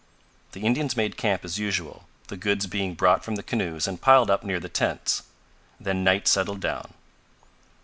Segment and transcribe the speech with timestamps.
[0.53, 4.31] The Indians made camp as usual, the goods being brought from the canoes and piled
[4.31, 5.21] up near the tents.
[5.79, 6.95] Then night settled down.